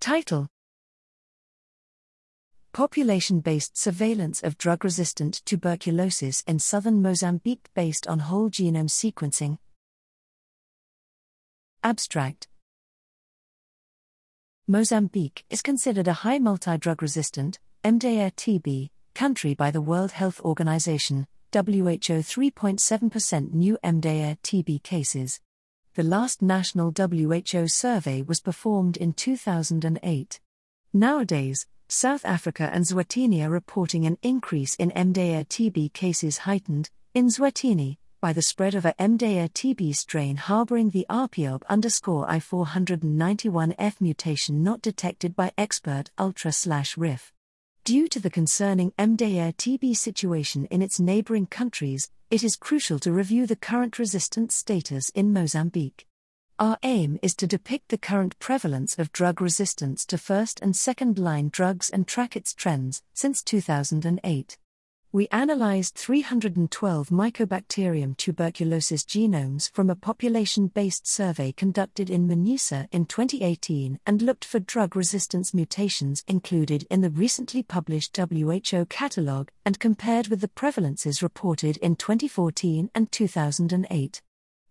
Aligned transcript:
Title 0.00 0.46
Population 2.72 3.40
based 3.40 3.76
surveillance 3.76 4.42
of 4.42 4.56
drug 4.56 4.84
resistant 4.84 5.42
tuberculosis 5.44 6.44
in 6.46 6.60
southern 6.60 7.02
Mozambique 7.02 7.68
based 7.74 8.06
on 8.06 8.20
whole 8.20 8.48
genome 8.48 8.88
sequencing. 8.88 9.58
Abstract 11.82 12.46
Mozambique 14.68 15.44
is 15.50 15.62
considered 15.62 16.06
a 16.06 16.12
high 16.12 16.38
multi 16.38 16.78
drug 16.78 17.02
resistant, 17.02 17.58
MDR 17.82 18.32
TB, 18.32 18.90
country 19.14 19.54
by 19.54 19.70
the 19.70 19.80
World 19.80 20.12
Health 20.12 20.40
Organization, 20.42 21.26
WHO 21.52 21.60
3.7% 21.60 23.52
new 23.52 23.78
MDR 23.82 24.38
TB 24.42 24.82
cases. 24.82 25.40
The 25.98 26.04
last 26.04 26.42
national 26.42 26.92
WHO 26.96 27.66
survey 27.66 28.22
was 28.22 28.38
performed 28.40 28.96
in 28.98 29.14
2008. 29.14 30.40
Nowadays, 30.92 31.66
South 31.88 32.24
Africa 32.24 32.70
and 32.72 32.84
Eswatini 32.84 33.44
are 33.44 33.50
reporting 33.50 34.06
an 34.06 34.16
increase 34.22 34.76
in 34.76 34.92
MDR 34.92 35.44
TB 35.48 35.92
cases 35.92 36.38
heightened, 36.38 36.90
in 37.14 37.26
Eswatini, 37.26 37.96
by 38.20 38.32
the 38.32 38.42
spread 38.42 38.76
of 38.76 38.84
a 38.84 38.94
MDR 39.00 39.50
TB 39.50 39.96
strain 39.96 40.36
harboring 40.36 40.90
the 40.90 41.04
RPOB 41.10 41.64
underscore 41.68 42.28
I491F 42.28 44.00
mutation 44.00 44.62
not 44.62 44.80
detected 44.80 45.34
by 45.34 45.50
Xpert 45.58 46.10
Ultra 46.16 46.52
slash 46.52 46.96
RIF. 46.96 47.32
Due 47.82 48.06
to 48.06 48.20
the 48.20 48.30
concerning 48.30 48.92
MDR 49.00 49.52
TB 49.56 49.96
situation 49.96 50.66
in 50.66 50.80
its 50.80 51.00
neighboring 51.00 51.46
countries, 51.46 52.08
it 52.30 52.44
is 52.44 52.56
crucial 52.56 52.98
to 52.98 53.10
review 53.10 53.46
the 53.46 53.56
current 53.56 53.98
resistance 53.98 54.54
status 54.54 55.08
in 55.10 55.32
Mozambique. 55.32 56.06
Our 56.58 56.76
aim 56.82 57.18
is 57.22 57.34
to 57.36 57.46
depict 57.46 57.88
the 57.88 57.96
current 57.96 58.38
prevalence 58.38 58.98
of 58.98 59.12
drug 59.12 59.40
resistance 59.40 60.04
to 60.06 60.18
first 60.18 60.60
and 60.60 60.76
second 60.76 61.18
line 61.18 61.48
drugs 61.50 61.88
and 61.88 62.06
track 62.06 62.36
its 62.36 62.52
trends 62.52 63.02
since 63.14 63.42
2008 63.42 64.58
we 65.10 65.26
analyzed 65.28 65.94
312 65.94 67.08
Mycobacterium 67.08 68.14
tuberculosis 68.18 69.04
genomes 69.04 69.70
from 69.72 69.88
a 69.88 69.96
population 69.96 70.66
based 70.66 71.06
survey 71.06 71.50
conducted 71.50 72.10
in 72.10 72.28
Manhica 72.28 72.86
in 72.92 73.06
2018 73.06 74.00
and 74.04 74.20
looked 74.20 74.44
for 74.44 74.58
drug 74.58 74.94
resistance 74.94 75.54
mutations 75.54 76.22
included 76.28 76.86
in 76.90 77.00
the 77.00 77.08
recently 77.08 77.62
published 77.62 78.14
WHO 78.18 78.84
catalogue 78.90 79.50
and 79.64 79.80
compared 79.80 80.28
with 80.28 80.42
the 80.42 80.48
prevalences 80.48 81.22
reported 81.22 81.78
in 81.78 81.96
2014 81.96 82.90
and 82.94 83.10
2008. 83.10 84.20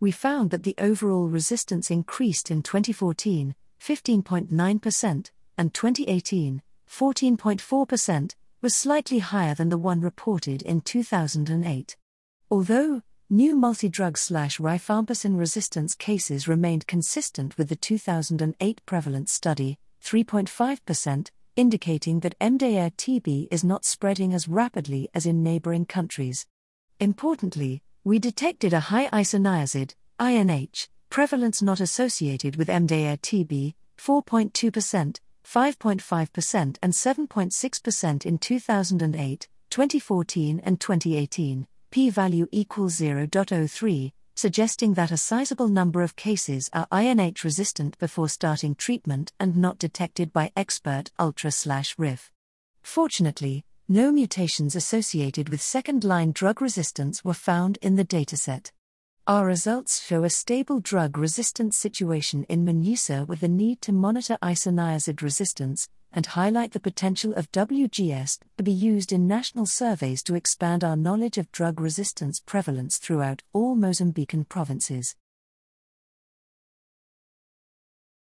We 0.00 0.10
found 0.10 0.50
that 0.50 0.62
the 0.62 0.74
overall 0.78 1.28
resistance 1.28 1.90
increased 1.90 2.50
in 2.50 2.62
2014, 2.62 3.54
15.9%, 3.78 5.30
and 5.58 5.74
2018, 5.74 6.62
14.4% 6.88 8.34
was 8.62 8.76
slightly 8.76 9.18
higher 9.18 9.54
than 9.54 9.70
the 9.70 9.76
one 9.76 10.00
reported 10.00 10.62
in 10.62 10.80
2008. 10.80 11.96
Although, 12.48 13.02
new 13.28 13.56
multi 13.56 13.88
drug 13.88 14.16
slash 14.16 14.58
rifampicin 14.58 15.36
resistance 15.36 15.96
cases 15.96 16.46
remained 16.46 16.86
consistent 16.86 17.58
with 17.58 17.68
the 17.68 17.76
2008 17.76 18.80
prevalence 18.86 19.32
study, 19.32 19.78
3.5%, 20.04 21.30
indicating 21.56 22.20
that 22.20 22.38
MDR 22.38 22.94
TB 22.94 23.48
is 23.50 23.64
not 23.64 23.84
spreading 23.84 24.32
as 24.32 24.46
rapidly 24.46 25.08
as 25.12 25.26
in 25.26 25.42
neighboring 25.42 25.84
countries. 25.84 26.46
Importantly, 27.00 27.82
we 28.04 28.20
detected 28.20 28.72
a 28.72 28.80
high 28.80 29.08
isoniazid, 29.08 29.94
INH, 30.20 30.88
prevalence 31.10 31.62
not 31.62 31.80
associated 31.80 32.54
with 32.54 32.68
MDR 32.68 33.18
TB, 33.18 33.74
4.2%, 33.98 35.18
5.5% 35.52 36.78
and 36.82 36.92
7.6% 36.94 38.24
in 38.24 38.38
2008, 38.38 39.48
2014, 39.68 40.60
and 40.64 40.80
2018, 40.80 41.66
p 41.90 42.08
value 42.08 42.46
equals 42.50 42.94
0.03, 42.98 44.12
suggesting 44.34 44.94
that 44.94 45.10
a 45.10 45.18
sizable 45.18 45.68
number 45.68 46.00
of 46.00 46.16
cases 46.16 46.70
are 46.72 46.86
INH 46.90 47.44
resistant 47.44 47.98
before 47.98 48.30
starting 48.30 48.74
treatment 48.74 49.34
and 49.38 49.54
not 49.54 49.76
detected 49.76 50.32
by 50.32 50.50
Xpert 50.56 51.10
Ultra/slash 51.18 51.98
RIF. 51.98 52.32
Fortunately, 52.82 53.66
no 53.86 54.10
mutations 54.10 54.74
associated 54.74 55.50
with 55.50 55.60
second 55.60 56.02
line 56.02 56.32
drug 56.32 56.62
resistance 56.62 57.22
were 57.22 57.34
found 57.34 57.76
in 57.82 57.96
the 57.96 58.06
dataset. 58.06 58.72
Our 59.28 59.46
results 59.46 60.02
show 60.02 60.24
a 60.24 60.30
stable 60.30 60.80
drug 60.80 61.16
resistance 61.16 61.76
situation 61.76 62.42
in 62.48 62.64
Manhica 62.64 63.24
with 63.24 63.38
the 63.38 63.46
need 63.46 63.80
to 63.82 63.92
monitor 63.92 64.36
isoniazid 64.42 65.22
resistance 65.22 65.88
and 66.12 66.26
highlight 66.26 66.72
the 66.72 66.80
potential 66.80 67.32
of 67.34 67.52
WGS 67.52 68.40
to 68.56 68.64
be 68.64 68.72
used 68.72 69.12
in 69.12 69.28
national 69.28 69.66
surveys 69.66 70.24
to 70.24 70.34
expand 70.34 70.82
our 70.82 70.96
knowledge 70.96 71.38
of 71.38 71.52
drug 71.52 71.80
resistance 71.80 72.40
prevalence 72.40 72.98
throughout 72.98 73.42
all 73.52 73.76
Mozambican 73.76 74.48
provinces. 74.48 75.14